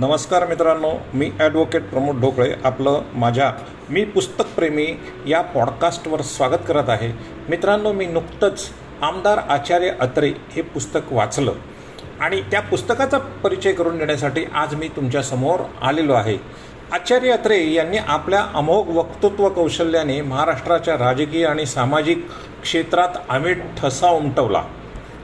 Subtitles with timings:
[0.00, 2.54] नमस्कार मित्रांनो मी ॲडव्होकेट प्रमोद ढोकळे.
[2.64, 3.52] आपलं माझ्या
[3.90, 4.86] मी पुस्तकप्रेमी
[5.26, 7.12] या पॉडकास्टवर स्वागत करत आहे.
[7.48, 8.70] मित्रांनो मी नुकतंच
[9.02, 11.52] आमदार आचार्य अत्रे हे पुस्तक वाचलं.
[12.20, 16.36] आणि त्या पुस्तकाचा परिचय करून देण्यासाठी आज मी तुमच्यासमोर आलेलो आहे.
[16.92, 22.26] आचार्य अत्रे यांनी आपल्या अमोघ वक्तृत्व कौशल्याने महाराष्ट्राच्या राजकीय आणि सामाजिक
[22.62, 24.62] क्षेत्रात आम्ही ठसा उमटवला.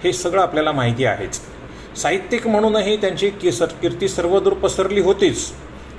[0.05, 1.55] हे सगळं आपल्याला माहिती आहेच.
[1.97, 5.53] साहित्यिक म्हणूनही त्यांची केसर कीर्ती सर्वदूर पसरली होतीच.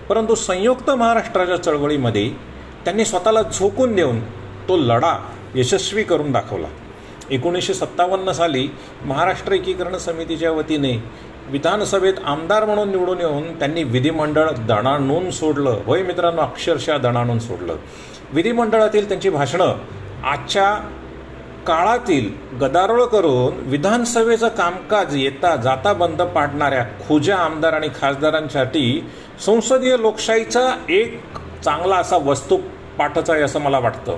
[0.09, 2.29] परंतु संयुक्त महाराष्ट्राच्या चळवळीमध्ये
[2.85, 4.19] त्यांनी स्वतःला झोकून देऊन
[4.67, 5.17] तो लढा
[5.55, 6.67] यशस्वी करून दाखवला.
[7.31, 8.67] एकोणीसशे सत्तावन्न साली
[9.05, 11.03] महाराष्ट्र एकीकरण समितीच्या वतीने
[11.49, 15.79] विधानसभेत आमदार म्हणून निवडून येऊन त्यांनी विधिमंडळ दणाणून सोडलं.
[15.85, 17.75] होय मित्रांनो अक्षरशः दणाणून सोडलं.
[18.33, 19.75] विधिमंडळातील त्यांची भाषणं
[20.25, 20.89] आजच्या
[21.67, 22.29] काळातील
[22.61, 29.09] गदारोळ करून विधानसभेचं कामकाज येता जाता बंद पाडणाऱ्या खुज्या आमदार आणि खासदारांसाठी
[29.45, 31.19] संसदीय लोकशाहीचा एक
[31.63, 32.57] चांगला असा वस्तू
[32.97, 34.17] पाठच आहे असं मला वाटतं.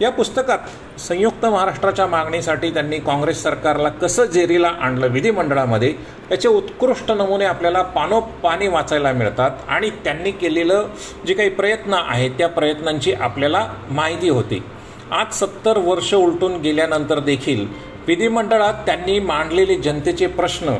[0.00, 0.58] या पुस्तकात
[1.00, 5.94] संयुक्त महाराष्ट्राच्या मागणीसाठी त्यांनी काँग्रेस सरकारला कसं जेरीला आणलं विधिमंडळामध्ये
[6.30, 10.86] याचे उत्कृष्ट नमुने आपल्याला पानोपानी वाचायला मिळतात आणि त्यांनी केलेलं
[11.26, 14.62] जे काही प्रयत्न आहेत त्या प्रयत्नांची आपल्याला माहिती होती.
[15.10, 17.66] आज सत्तर वर्ष उलटून गेल्यानंतर देखील
[18.06, 20.74] विधिमंडळात त्यांनी मांडलेले जनतेचे प्रश्न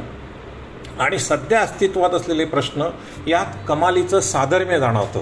[1.00, 2.88] आणि सध्या अस्तित्वात असलेले प्रश्न
[3.26, 5.20] यात कमालीचं साधर्म्य जाणवतं.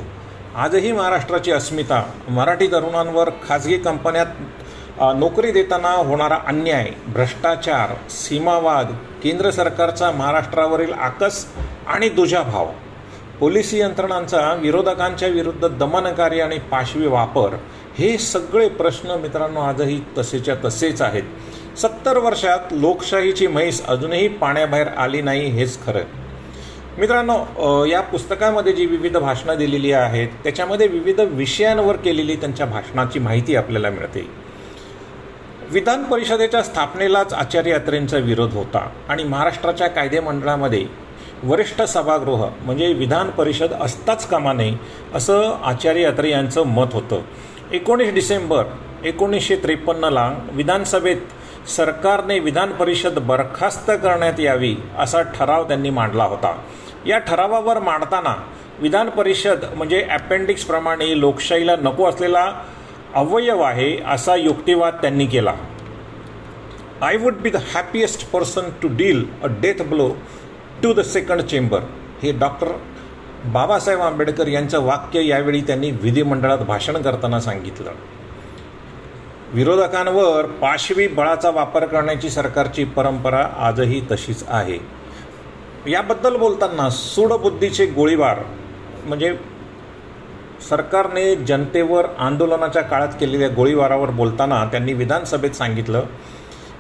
[0.56, 10.10] आजही महाराष्ट्राची अस्मिता मराठी तरुणांवर खाजगी कंपन्यात नोकरी देताना होणारा अन्याय भ्रष्टाचार सीमावाद केंद्र सरकारचा
[10.10, 11.44] महाराष्ट्रावरील आकस
[11.86, 12.70] आणि दुजाभाव
[13.41, 17.56] पोलिसी यंत्रणांचा विरोधकांच्या विरुद्ध दमनकारी आणि पाशवी वापर
[17.98, 21.22] हे सगळे प्रश्न मित्रांनो आजही तसेच्या तसेच आहेत.
[21.78, 26.04] सत्तर वर्षात लोकशाहीची म्हैस अजूनही पाण्याबाहेर आली नाही हेच खरं
[26.98, 33.56] मित्रांनो या पुस्तकामध्ये जी विविध भाषणं दिलेली आहेत त्याच्यामध्ये विविध विषयांवर केलेली त्यांच्या भाषणाची माहिती
[33.56, 34.26] आपल्याला मिळते.
[35.70, 40.84] विधान परिषदेच्या स्थापनेलाच आचार्य यात्रेंचा विरोध होता आणि महाराष्ट्राच्या कायदेमंडळामध्ये
[41.44, 44.75] वरिष्ठ सभागृह म्हणजे विधान परिषद असताच कामा नये
[45.15, 47.20] असं आचार्य यात्रे यांचं मत होतं.
[47.72, 48.65] एकोणीस डिसेंबर
[49.04, 56.53] एकोणीसशे त्रेपन्नला विधानसभेत सरकारने विधान परिषद बरखास्त करण्यात यावी असा ठराव त्यांनी मांडला होता.
[57.06, 58.34] या ठरावावर मांडताना
[58.81, 62.47] विधान परिषद म्हणजे अपेंडिक्सप्रमाणे लोकशाहीला नको असलेला
[63.15, 65.55] अवयव आहे असा युक्तिवाद त्यांनी केला.
[67.03, 70.09] I would be the happiest person to deal a death blow
[70.82, 71.81] to the second chamber
[72.22, 72.69] हे डॉक्टर
[73.52, 77.90] बाबासाहेब आंबेडकर यांचं वाक्य यावेळी त्यांनी विधिमंडळात भाषण करताना सांगितलं.
[79.54, 84.78] विरोधकांवर पाशवी बळाचा वापर करण्याची सरकारची परंपरा आजही तशीच आहे.
[85.90, 88.38] याबद्दल बोलताना सूडबुद्धीचे गोळीबार
[89.06, 89.36] म्हणजे
[90.70, 96.04] सरकारने जनतेवर आंदोलनाच्या काळात केलेल्या गोळीबारावर बोलताना त्यांनी विधानसभेत सांगितलं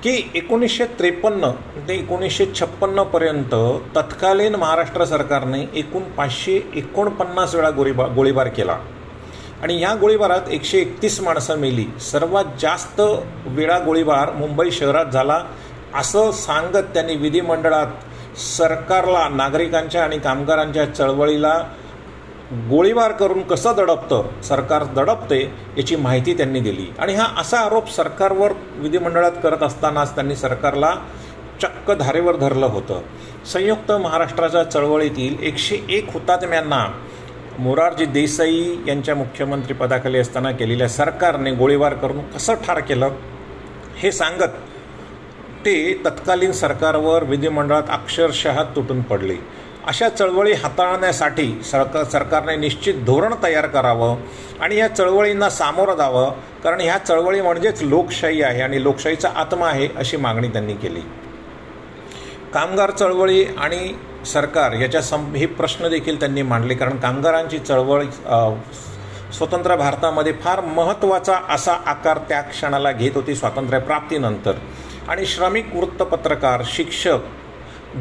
[0.02, 1.50] की एकोणीसशे त्रेपन्न
[1.88, 3.54] ते एकोणीसशे छप्पन्नपर्यंत
[3.96, 8.78] तत्कालीन महाराष्ट्र सरकारने एकूण पाचशे एकोणपन्नास वेळा गोळीबार गोळीबार केला.
[9.62, 11.84] आणि या गोळीबारात एकशे एकतीस माणसं मेली.
[12.00, 13.00] सर्वात जास्त
[13.46, 15.42] वेळा गोळीबार मुंबई शहरात झाला
[15.94, 21.58] असं सांगत त्यांनी विधिमंडळात सरकारला नागरिकांच्या आणि कामगारांच्या चळवळीला
[22.52, 25.40] गोळीबार करून कसं दडपतं सरकार दडपते
[25.78, 26.86] याची माहिती त्यांनी दिली.
[26.98, 30.94] आणि हा असा आरोप सरकारवर विधिमंडळात करत असतानाच त्यांनी सरकारला
[31.62, 33.00] चक्क धारेवर धरलं होतं.
[33.52, 36.86] संयुक्त महाराष्ट्राच्या चळवळीतील एकशे एक हुतात्म्यांना
[37.58, 43.10] मोरारजी देसाई यांच्या मुख्यमंत्रीपदाखाली असताना केलेल्या सरकारने गोळीबार करून कसं ठार केलं
[43.98, 44.56] हे सांगत
[45.64, 49.36] ते तत्कालीन सरकारवर विधिमंडळात अक्षरशः तुटून पडले.
[49.86, 54.16] अशा चळवळी हाताळण्यासाठी सरकार सरकारने निश्चित धोरण तयार करावं
[54.60, 56.30] आणि या चळवळींना सामोरं जावं
[56.64, 61.00] कारण ह्या चळवळी म्हणजेच लोकशाही आहे आणि लोकशाहीचा आत्मा आहे अशी मागणी त्यांनी केली.
[62.54, 63.92] कामगार चळवळी आणि
[64.32, 68.02] सरकार याच्या सं हे प्रश्न देखील त्यांनी मांडले कारण कामगारांची चळवळ
[69.34, 74.52] स्वतंत्र भारतामध्ये फार महत्त्वाचा असा आकार त्या क्षणाला घेत होती स्वातंत्र्यप्राप्तीनंतर.
[75.08, 77.18] आणि श्रमिक वृत्तपत्रकार शिक्षक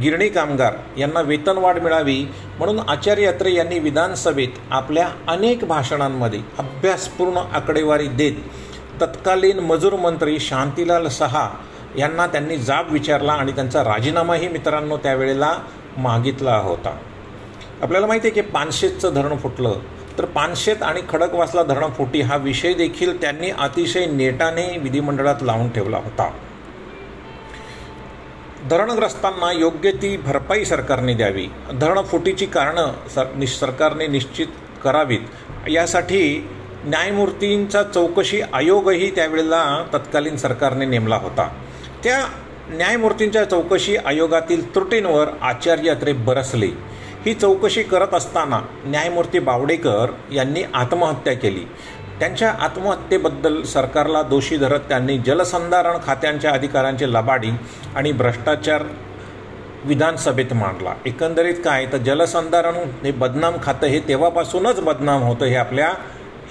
[0.01, 2.25] गिरणी कामगार यांना वेतनवाढ मिळावी
[2.57, 8.33] म्हणून आचार्य अत्रे यांनी विधानसभेत आपल्या अनेक भाषणांमध्ये अभ्यासपूर्ण आकडेवारी देत
[9.01, 11.50] तत्कालीन मजूर मंत्री शांतीलाल सहा
[11.97, 15.53] यांना त्यांनी जाब विचारला आणि त्यांचा राजीनामाही मित्रांनो त्यावेळेला
[15.97, 16.97] मागितला होता.
[17.81, 19.74] आपल्याला माहिती आहे की पानशेतचं धरण फुटलं.
[20.18, 25.97] तर पानशेत आणि खडकवासला धरण फुटी हा विषय देखील त्यांनी अतिशय नेटाने विधिमंडळात लावून ठेवला
[25.97, 26.30] होता.
[28.69, 31.47] धरणग्रस्तांना योग्य ती भरपाई सरकारने द्यावी.
[31.73, 34.47] धरणफुटीची कारणं सर निश सरकारने निश्चित
[34.83, 35.19] करावीत.
[35.69, 36.50] यासाठी
[36.85, 41.47] न्यायमूर्तींचा चौकशी आयोगही त्यावेळेला तत्कालीन सरकारने नेमला होता.
[42.03, 42.19] त्या
[42.69, 46.71] न्यायमूर्तींच्या चौकशी आयोगातील त्रुटींवर आचार्य अत्रे बरसले.
[47.25, 51.63] ही चौकशी करत असताना न्यायमूर्ती बावडेकर यांनी आत्महत्या केली.
[52.19, 57.50] त्यांच्या आत्महत्येबद्दल सरकारला दोषी धरत त्यांनी जलसंधारण खात्यांच्या अधिकाऱ्यांचे लबाडी
[57.95, 58.83] आणि भ्रष्टाचार
[59.83, 60.94] विधानसभेत मांडला.
[61.06, 61.85] एकंदरीत काय?
[61.85, 65.88] तर जलसंधारण हे बदनाम खातं हे तेव्हापासूनच बदनाम होतं हे आपल्या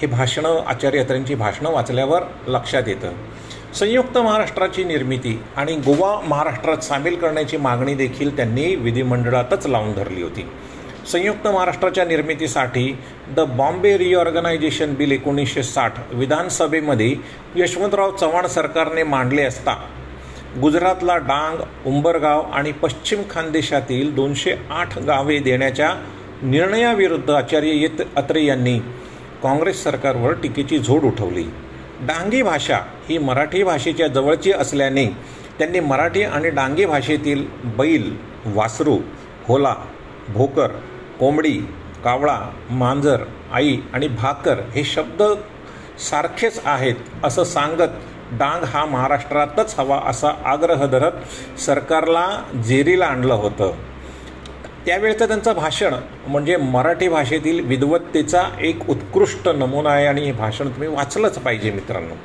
[0.01, 3.11] हे भाषणं आचार्य अत्रेंची भाषणं वाचल्यावर लक्षात येतं.
[3.73, 10.49] संयुक्त महाराष्ट्राची निर्मिती आणि गोवा महाराष्ट्रात सामील करण्याची मागणी देखील त्यांनी विधिमंडळातच लावून धरली होती.
[11.05, 12.95] संयुक्त महाराष्ट्राच्या निर्मितीसाठी
[13.35, 17.13] द बॉम्बे रिऑर्गनायझेशन बिल एकोणीसशे साठ विधानसभेमध्ये
[17.55, 19.75] यशवंतराव चव्हाण सरकारने मांडले असता
[20.61, 25.93] गुजरातला डांग उंबरगाव आणि पश्चिम खानदेशातील दोनशे आठ गावे देण्याच्या
[26.43, 28.77] निर्णयाविरुद्ध आचार्य येत अत्रे यांनी
[29.43, 31.43] काँग्रेस सरकारवर टीकेची झोड उठवली.
[32.01, 32.79] डांगी भाषा
[33.09, 35.05] ही मराठी भाषेच्या जवळची असल्याने
[35.59, 37.45] त्यांनी मराठी आणि डांगी भाषेतील
[37.77, 38.11] बैल
[38.45, 38.97] वासरू
[39.47, 39.75] होला
[40.29, 40.71] भोकर
[41.19, 41.57] कोंबडी
[42.03, 42.39] कावळा
[42.69, 45.23] मांजर आई आणि भाकर हे शब्द
[45.99, 47.89] सारखेच आहेत असं सांगत
[48.31, 52.27] डांग हा महाराष्ट्रातच हवा असा आग्रह धरत सरकारला
[52.65, 53.71] जेरीला आणलं होतं.
[54.85, 55.93] त्यावेळचं त्यांचं भाषण
[56.27, 62.15] म्हणजे मराठी भाषेतील विद्वत्तेचा एक उत्कृष्ट नमुना आहे आणि हे भाषण तुम्ही वाचलंच पाहिजे मित्रांनो.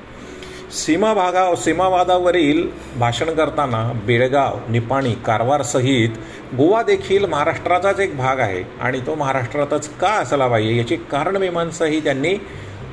[0.70, 2.66] सीमा भागा सीमावादावरील
[2.98, 6.18] भाषण करताना बेळगाव निपाणी कारवारसहित
[6.56, 12.34] गोवा देखील महाराष्ट्राचाच एक भाग आहे आणि तो महाराष्ट्रातच का असला पाहिजे याची कारणमीमांसाही त्यांनी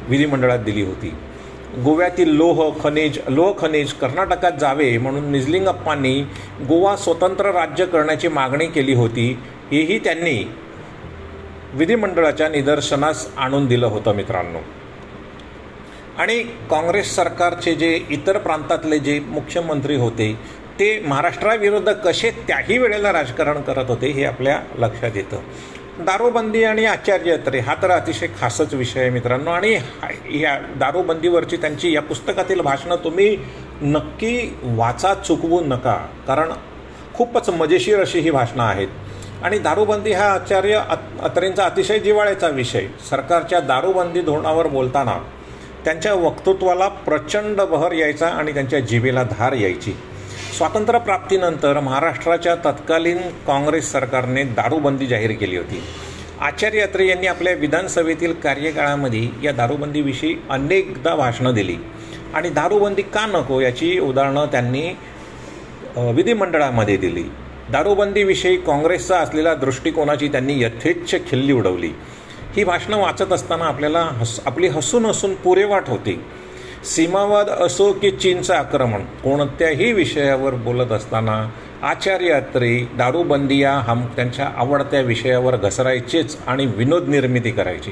[0.09, 1.13] विधिमंडळात दिली होती.
[1.83, 6.19] गोव्यातील लोह खनिज लोह खनिज कर्नाटकात जावे म्हणून निजलिंगप्पांनी
[6.67, 9.29] गोवा स्वतंत्र राज्य करण्याची मागणी केली होती
[9.71, 10.37] हेही त्यांनी
[11.73, 14.59] विधिमंडळाच्या निदर्शनास आणून दिलं होतं मित्रांनो.
[16.17, 20.33] आणि काँग्रेस सरकारचे जे इतर प्रांतातले जे मुख्यमंत्री होते
[20.79, 25.37] ते महाराष्ट्राविरुद्ध कसे त्याही वेळेला राजकारण करत होते हे आपल्या लक्षात येतं.
[25.99, 29.51] दारूबंदी आणि आचार्य अत्रे हा तर अतिशय खासच विषय आहे मित्रांनो.
[29.51, 29.73] आणि
[30.41, 33.37] या दारूबंदीवरची त्यांची या पुस्तकातील भाषणं तुम्ही
[33.81, 35.95] नक्की वाचा चुकवू नका.
[36.27, 36.51] कारण
[37.13, 38.87] खूपच मजेशीर अशी ही भाषणं आहेत.
[39.43, 40.81] आणि दारूबंदी हा आचार्य
[41.23, 42.87] अत्रेंचा अतिशय जिवाळ्याचा विषय.
[43.09, 45.17] सरकारच्या दारूबंदी धोरणावर बोलताना
[45.85, 49.95] त्यांच्या वक्तृत्वाला प्रचंड बहर यायचा आणि त्यांच्या जिभेला धार यायची.
[50.57, 55.83] स्वातंत्र्यप्राप्तीनंतर महाराष्ट्राच्या तत्कालीन काँग्रेस सरकारने दारूबंदी जाहीर केली होती.
[56.41, 61.75] आचार्य अत्रे यांनी आपल्या विधानसभेतील कार्यकाळामध्ये या दारूबंदीविषयी अनेकदा भाषणं दिली.
[62.33, 64.89] आणि दारूबंदी का नको याची उदाहरणं त्यांनी
[66.13, 67.23] विधिमंडळामध्ये दिली.
[67.71, 71.91] दारूबंदीविषयी काँग्रेसचा असलेल्या दृष्टिकोनाची त्यांनी यथेच्छ खिल्ली उडवली.
[72.57, 76.21] ही भाषणं वाचत असताना आपल्याला हस आपली हसून हसून पुरेवाट होते.
[76.85, 81.49] सीमावाद असो की चीनचं आक्रमण कोणत्याही विषयावर बोलत असताना
[81.83, 87.91] आचार्य अत्रे दारूबंदी या हम त्यांच्या आवडत्या विषयावर घसरायचेच आणि विनोद निर्मिती करायची.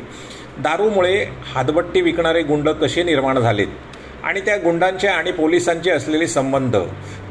[0.60, 1.26] दारूमुळे
[1.56, 3.68] हातबट्टी विकणारे गुंड कसे निर्माण झालेत?
[4.24, 6.78] आणि त्या गुंडांचे आणि पोलिसांचे असलेले संबंध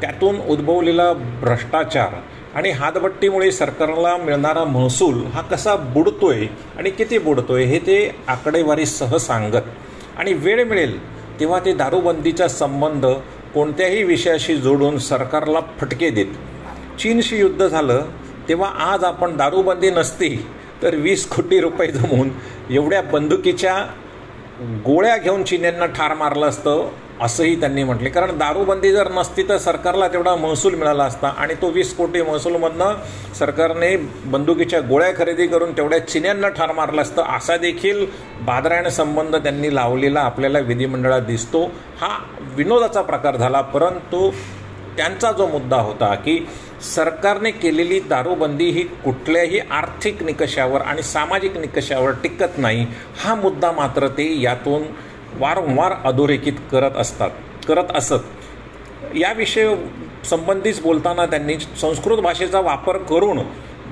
[0.01, 2.21] त्यातून उद्भवलेला भ्रष्टाचार
[2.55, 6.45] आणि हातबट्टीमुळे सरकारला मिळणारा महसूल हा कसा बुडतोय
[6.77, 7.97] आणि किती बुडतोय हे ते
[8.27, 9.61] आकडेवारीसह सांगत.
[10.17, 10.97] आणि वेळ मिळेल
[11.39, 13.05] तेव्हा ते दारूबंदीचा संबंध
[13.53, 16.33] कोणत्याही विषयाशी जोडून सरकारला फटके देत.
[16.99, 18.05] चीनशी युद्ध झालं
[18.49, 20.35] तेव्हा आज आपण दारूबंदी नसती
[20.81, 22.29] तर वीस कोटी रुपये जमवून
[22.69, 23.75] एवढ्या बंदुकीच्या
[24.85, 26.89] गोळ्या घेऊन चीन्यांना ठार मारलं असतं.
[27.21, 28.09] असंही त्यांनी म्हटले.
[28.09, 31.27] कारण दारूबंदी जर नसती तर सरकारला तेवढा महसूल मिळाला असता.
[31.27, 32.93] आणि तो वीस कोटी महसूलमधनं
[33.35, 37.23] सरकारने बंदुकीच्या गोळ्या खरेदी करून तेवढ्या चिन्यांना ठार मारलं असतं.
[37.23, 38.05] असा देखील
[38.41, 41.63] बादरायण संबंध त्यांनी लावलेला आपल्याला विधिमंडळात दिसतो.
[42.01, 43.61] हा विनोदाचा प्रकार झाला.
[43.61, 44.31] परंतु
[44.97, 46.47] त्यांचा जो मुद्दा होता की
[46.95, 52.87] सरकारने केलेली दारूबंदी ही कुठल्याही आर्थिक निकषावर आणि सामाजिक निकषावर टिकत नाही.
[53.19, 54.83] हा मुद्दा मात्र ते यातून
[55.39, 57.29] वारंवार अधोरेखित करत असतात
[57.67, 58.13] करत असत.
[59.15, 59.75] याविषयी
[60.25, 63.39] संबंधीच बोलताना त्यांनी संस्कृत भाषेचा वापर करून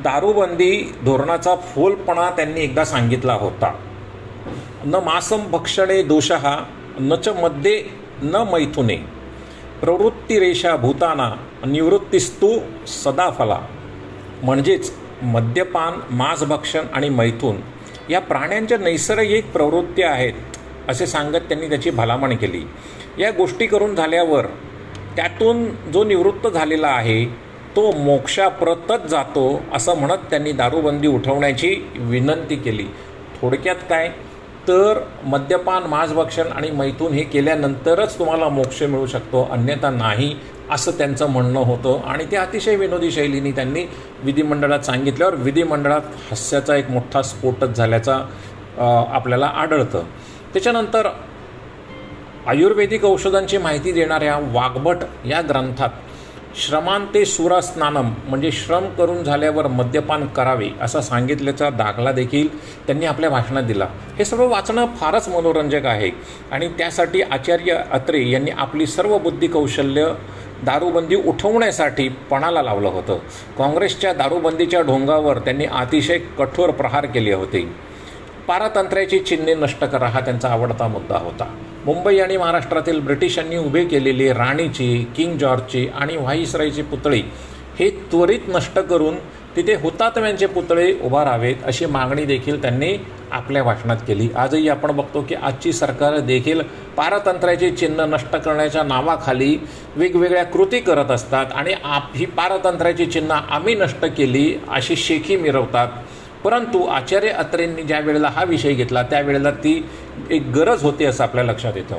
[0.03, 3.73] दारूबंदी धोरणाचा फोलपणा त्यांनी एकदा सांगितला होता.
[4.85, 6.59] न मासम भक्षणे दोषहा
[6.99, 7.83] न च मध्ये
[8.23, 8.95] न मैथुने.
[9.81, 11.33] प्रवृत्तीरेषा भूताना
[11.65, 13.59] निवृत्तीस्तू सदाफला.
[14.43, 17.55] म्हणजेच मद्यपान मांसभक्षण आणि मैथून
[18.09, 20.33] या प्राण्यांच्या नैसर्गिक प्रवृत्ती आहेत.
[20.89, 22.63] असे सांगत त्यांनी त्याची भलामण केली.
[23.19, 24.45] या गोष्टी करून झाल्यावर
[25.15, 27.25] त्यातून जो निवृत्त झालेला आहे
[27.75, 32.85] तो मोक्षाप्रतच जातो असं म्हणत त्यांनी दारूबंदी उठवण्याची विनंती केली.
[33.41, 34.09] थोडक्यात काय?
[34.67, 40.35] तर मद्यपान मांसभक्षण आणि मैथून हे केल्यानंतरच तुम्हाला मोक्ष मिळू शकतो अन्यथा नाही
[40.71, 41.99] असं त्यांचं म्हणणं होतं.
[42.07, 43.85] आणि ते अतिशय विनोदी शैलीने त्यांनी
[44.23, 48.15] विधिमंडळात सांगितल्यावर विधिमंडळात हास्याचा एक मोठा स्फोटच झाल्याचा
[49.13, 50.03] आपल्याला आढळतं.
[50.53, 51.07] त्याच्यानंतर
[52.47, 55.89] आयुर्वेदिक औषधांची माहिती देणाऱ्या वाघभट या ग्रंथात
[56.55, 62.47] श्रमांते सुरास्नानम म्हणजे श्रम करून झाल्यावर मद्यपान करावे असा सांगितल्याचा दाखला देखील
[62.87, 63.87] त्यांनी आपल्या भाषणात दिला.
[64.17, 66.11] हे सर्व वाचणं फारच मनोरंजक आहे
[66.51, 70.13] आणि त्यासाठी आचार्य अत्रे यांनी आपली सर्व बुद्धी कौशल्य
[70.63, 73.17] दारूबंदी उठवण्यासाठी पणाला लावलं होतं.
[73.57, 77.92] काँग्रेसच्या दारूबंदीच्या ढोंगावर त्यांनी अतिशय कठोर प्रहार केले होते.
[78.47, 81.45] पारतंत्र्याची चिन्हे नष्ट करा हा त्यांचा आवडता मुद्दा होता.
[81.85, 87.21] मुंबई आणि महाराष्ट्रातील ब्रिटिशांनी उभे केलेली राणीची किंग जॉर्जची आणि व्हाईसरायची पुतळी
[87.79, 89.15] हे त्वरित नष्ट करून
[89.55, 92.95] तिथे हुतात्म्यांचे पुतळे उभारावेत अशी मागणी देखील त्यांनी
[93.31, 94.27] आपल्या भाषणात केली.
[94.35, 96.61] आजही आपण बघतो की आजची सरकार देखील
[96.97, 99.57] पारतंत्र्याचे चिन्ह नष्ट करण्याच्या नावाखाली
[99.95, 105.87] वेगवेगळ्या कृती करत असतात आणि आप ही पारतंत्र्याची चिन्ह आम्ही नष्ट केली अशी शेखी मिरवतात.
[106.43, 109.85] परंतु आचार्य अत्रेंनी ज्या वेळेला हा विषय घेतला त्यावेळेला ती
[110.29, 111.97] एक गरज होती असं आपल्या लक्षात येतं.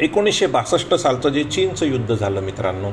[0.00, 2.90] एकोणीसशे बासष्ट सालचं जे चीनचं युद्ध झालं मित्रांनो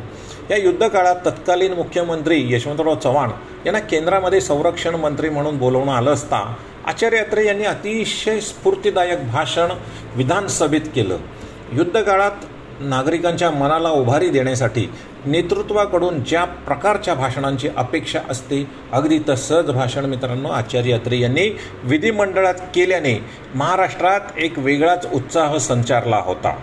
[0.50, 3.30] या युद्धकाळात तत्कालीन मुख्यमंत्री यशवंतराव चव्हाण
[3.66, 9.72] यांना केंद्रामध्ये संरक्षण मंत्री म्हणून बोलवणं आलं असता आचार्य अत्रे यांनी अतिशय स्फूर्तीदायक भाषण
[10.16, 11.18] विधानसभेत केलं.
[11.72, 12.46] युद्धकाळात
[12.80, 14.90] नागरिकांच्या मनाला उभारी देण्यासाठी
[15.26, 21.48] नेतृत्वाकडून ज्या प्रकारच्या भाषणांची अपेक्षा असते अगदी तसंच भाषण मित्रांनो आचार्य अत्रे यांनी
[21.84, 23.14] विधिमंडळात केल्याने
[23.56, 26.56] महाराष्ट्रात एक वेगळाच उत्साह संचारला होता.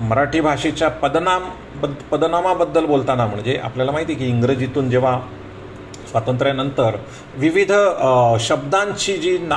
[0.00, 5.18] मराठी भाषेच्या पदनाम बद पदनामाबद्दल बोलताना म्हणजे आपल्याला माहिती की इंग्रजीतून जेव्हा
[6.10, 6.96] स्वातंत्र्यानंतर
[7.34, 7.72] विविध
[8.40, 9.56] शब्दांची जी ना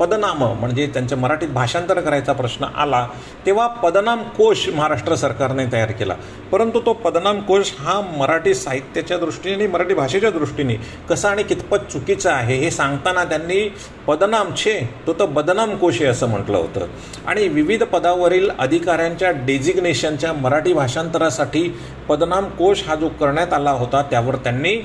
[0.00, 3.06] पदनामं म्हणजे त्यांचं मराठीत भाषांतर करायचा प्रश्न आला
[3.46, 6.14] तेव्हा पदनाम कोश महाराष्ट्र सरकारने तयार केला.
[6.52, 10.76] परंतु तो पदनाम कोश हा मराठी साहित्याच्या दृष्टीने आणि मराठी भाषेच्या दृष्टीने
[11.10, 13.68] कसा आणि कितपत चुकीचं आहे हे सांगताना त्यांनी
[14.06, 16.86] पदनाम छे तो तर बदनाम कोश आहे असं म्हटलं होतं.
[17.26, 21.68] आणि विविध पदावरील अधिकाऱ्यांच्या डेजिग्नेशनच्या मराठी भाषांतरासाठी
[22.08, 24.76] पदनाम कोश हा जो करण्यात आला होता त्यावर त्यांनी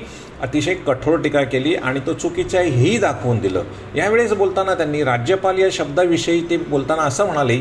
[0.43, 3.63] अतिशय कठोर टीका केली आणि तो चुकीच्या हेही दाखवून दिलं.
[3.95, 7.57] यावेळेस बोलताना त्यांनी राज्यपाल या शब्दाविषयी ते बोलताना असं म्हणाले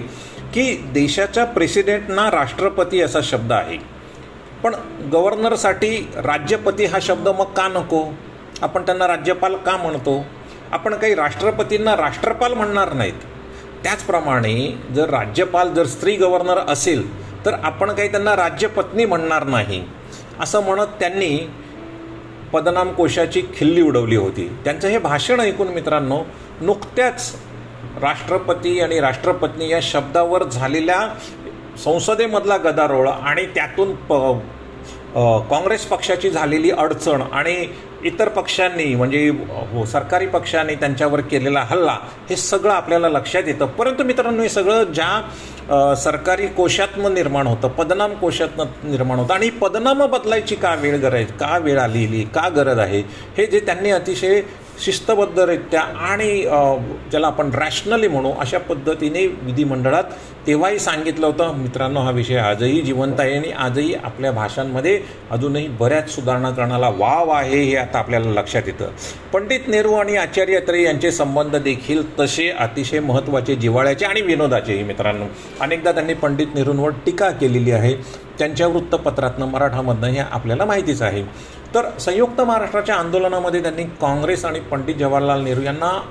[0.54, 3.78] की देशाच्या प्रेसिडेंटना राष्ट्रपती असा शब्द आहे.
[4.64, 4.74] पण
[5.12, 8.04] गव्हर्नरसाठी राज्यपती हा शब्द मग का नको?
[8.62, 10.24] आपण त्यांना राज्यपाल का म्हणतो?
[10.72, 13.24] आपण काही राष्ट्रपतींना राष्ट्रपाल म्हणणार नाहीत.
[13.82, 17.02] त्याचप्रमाणे जर राज्यपाल जर स्त्री गव्हर्नर असेल
[17.46, 19.82] तर आपण काही त्यांना राज्यपत्नी म्हणणार नाही.
[20.40, 21.50] असं म्हणत त्यांनी
[22.52, 24.48] पदनाम कोशाची खिल्ली उडवली होती.
[24.64, 26.22] त्यांचं हे भाषण ऐकून मित्रांनो
[26.60, 27.34] नुकत्याच
[28.02, 31.00] राष्ट्रपती आणि राष्ट्रपत्नी या शब्दावर झालेल्या
[31.84, 34.12] संसदेमधला गदारोळ आणि त्यातून प
[35.14, 37.66] काँग्रेस पक्षाची झालेली अडचण आणि
[38.04, 39.28] इतर पक्षांनी म्हणजे
[39.72, 40.26] हो सरकारी
[40.74, 41.96] त्यांच्यावर केलेला हल्ला
[42.30, 43.66] हे सगळं आपल्याला लक्षात येतं.
[43.66, 50.10] परंतु मित्रांनो हे सगळं ज्या सरकारी कोशातनं निर्माण होतं पदनाम कोशातनं निर्माण होतं आणि पदनामं
[50.10, 53.00] बदलायची का वेळ गरज का वेळ आलेली का गरज आहे
[53.36, 54.40] हे जे त्यांनी अतिशय
[54.80, 56.40] शिस्तबद्धरित्या आणि
[57.10, 60.04] ज्याला आपण रॅशनली म्हणू अशा पद्धतीने विधिमंडळात
[60.46, 64.98] तेव्हाही सांगितलं होतं मित्रांनो हा विषय आजही जिवंत आहे आणि आजही आपल्या भाषांमध्ये
[65.30, 68.90] अजूनही बऱ्याच सुधारणा करण्याला वाव आहे हे आता आपल्याला लक्षात येतं.
[69.32, 75.26] पंडित नेहरू आणि आचार्य अत्रे यांचे संबंध देखील तसे अतिशय महत्त्वाचे जिवाळ्याचे आणि विनोदाचेही मित्रांनो.
[75.60, 77.94] अनेकदा त्यांनी पंडित नेहरूंवर टीका केलेली आहे.
[78.38, 81.22] त्यांच्या वृत्तपत्रातनं मराठामधनं हे आपल्याला माहितीच आहे.
[81.74, 86.02] तर संयुक्त महाराष्ट्राच्या आंदोलनामध्ये त्यांनी काँग्रेस आणि पंडित जवाहरलाल नेहरू यांना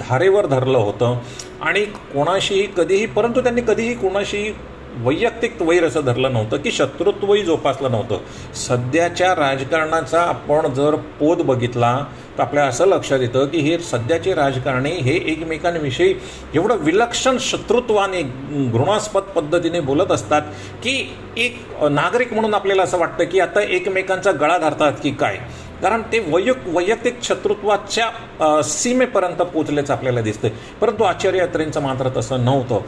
[0.00, 1.18] धारेवर धरलं होतं.
[1.60, 4.52] आणि कोणाशीही कधीही परंतु त्यांनी कधीही कोणाशीही
[4.96, 8.18] वैयक्तिक वैर असं धरलं नव्हतं की शत्रुत्वही जोपासलं नव्हतं.
[8.56, 11.96] सध्याच्या राजकारणाचा आपण जर पोत बघितला
[12.38, 16.14] तर आपल्या असं लक्षात येतं की हे सध्याचे राजकारणी हे एकमेकांविषयी
[16.54, 20.42] एवढं विलक्षण शत्रुत्वाने घृणास्पद पद्धतीने बोलत असतात
[20.82, 20.94] की
[21.36, 25.38] एक नागरिक म्हणून आपल्याला असं वाटतं की आता एकमेकांचा गळा धरतात की काय.
[25.82, 30.48] कारण ते वैयक वैयक्तिक शत्रुत्वाच्या सीमेपर्यंत पोचल्याचं आपल्याला दिसतं
[30.80, 32.80] परंतु आचार्य यात्रेंचं मात्र तसं नव्हतं.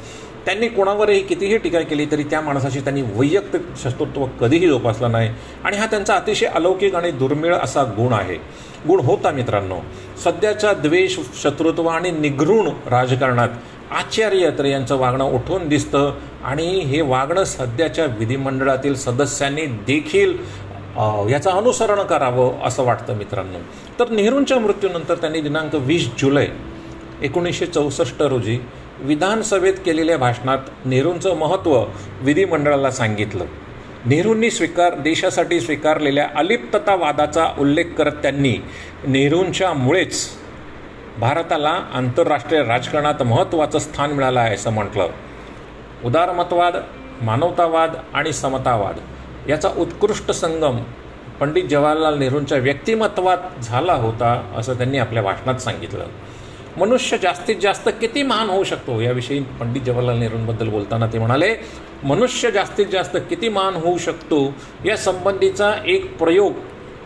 [0.47, 5.29] त्यांनी कोणावरही कितीही टीका केली तरी त्या माणसाशी त्यांनी वैयक्तिक शत्रुत्व कधीही जोपासलं नाही.
[5.65, 8.37] आणि हा त्यांचा अतिशय अलौकिक आणि दुर्मिळ असा गुण आहे.
[8.89, 9.79] गुण होता मित्रांनो
[10.25, 13.49] सध्याच्या द्वेष शत्रुत्व आणि निघृण राजकारणात
[13.93, 20.37] आचार्य अत्रे यांचं वागणं उठून दिसतं आणि हे वागणं सध्याच्या विधिमंडळातील सदस्यांनी देखील
[21.31, 23.59] याचं अनुसरण करावं असं वाटतं मित्रांनो.
[23.99, 26.47] तर नेहरूंच्या मृत्यूनंतर त्यांनी दिनांक वीस जुलै
[27.23, 28.59] एकोणीसशे चौसष्ट रोजी
[29.01, 31.85] विधानसभेत केलेल्या भाषणात नेहरूंचं महत्त्व
[32.21, 33.45] विधिमंडळाला सांगितलं.
[34.07, 38.57] नेहरूंनी स्वीकार देशासाठी स्वीकारलेल्या अलिप्ततावादाचा उल्लेख करत त्यांनी
[39.07, 40.29] नेहरूंच्यामुळेच
[41.19, 45.09] भारताला आंतरराष्ट्रीय राजकारणात महत्त्वाचं स्थान मिळालं आहे असं म्हटलं.
[46.05, 46.77] उदारमतवाद
[47.23, 48.97] मानवतावाद आणि समतावाद
[49.51, 50.79] याचा उत्कृष्ट संगम
[51.41, 56.05] पंडित जवाहरलाल नेहरूंच्या व्यक्तिमत्वात झाला होता असं त्यांनी आपल्या भाषणात सांगितलं.
[56.79, 59.01] मनुष्य जास्तीत जास्त किती महान होऊ शकतो?
[59.01, 61.55] याविषयी पंडित जवाहरलाल नेहरूंबद्दल बोलताना ते म्हणाले
[62.05, 64.55] मनुष्य जास्तीत जास्त किती महान होऊ शकतो?
[64.85, 66.53] या संबंधीचा एक प्रयोग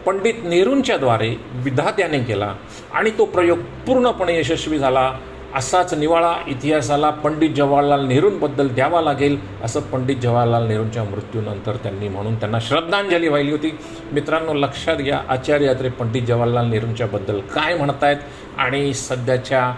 [0.07, 2.55] पंडित नेहरूंच्याद्वारे विधात्याने केला
[2.95, 5.13] आणि तो प्रयोग पूर्णपणे यशस्वी झाला.
[5.55, 12.35] असाच निवाळा इतिहासाला पंडित जवाहरलाल नेहरूंबद्दल द्यावा लागेल असं पंडित जवाहरलाल नेहरूंच्या मृत्यूनंतर त्यांनी म्हणून
[12.35, 13.71] त्यांना श्रद्धांजली वाहिली होती.
[14.13, 18.17] मित्रांनो लक्षात घ्या आचार्य अत्रे पंडित जवाहरलाल नेहरूंच्याबद्दल काय म्हणतायत
[18.59, 19.73] आणि सध्याच्या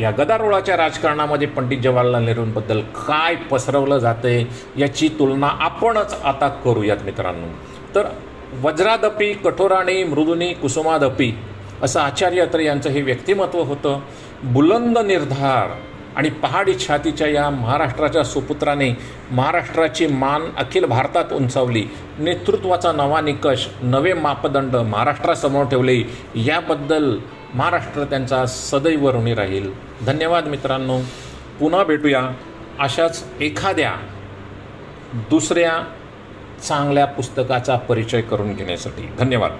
[0.00, 7.46] या गदारोळाच्या राजकारणामध्ये पंडित जवाहरलाल नेहरूंबद्दल काय पसरवलं जाते याची तुलना आपणच आता करूयात मित्रांनो.
[7.94, 8.06] तर
[8.62, 11.32] वज्रादपी कठोराणी मृदुनी कुसुमादपी
[11.82, 14.00] असं आचार्य अत्रे यांचं हे व्यक्तिमत्व होतं.
[14.44, 15.80] बुलंद निर्धार
[16.16, 18.98] आणि पहाडी छातीच्या या महाराष्ट्राच्या सुपुत्राने
[19.30, 21.84] महाराष्ट्राची मान अखिल भारतात उंचावली.
[22.18, 26.02] नेतृत्वाचा नवा निकष नवे मापदंड महाराष्ट्रासमोर ठेवले.
[26.34, 27.18] याबद्दल
[27.54, 29.70] महाराष्ट्र त्यांचा सदैव ऋणी राहील.
[30.06, 30.98] धन्यवाद मित्रांनो.
[31.60, 32.22] पुन्हा भेटूया
[32.78, 33.92] अशाच एखाद्या
[35.12, 35.84] दुसऱ्या
[36.62, 39.08] चांगल्या पुस्तकाचा परिचय करून घेण्यासाठी.
[39.18, 39.52] धन्यवाद.